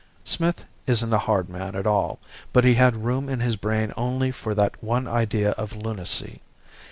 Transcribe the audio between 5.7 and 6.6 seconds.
lunacy.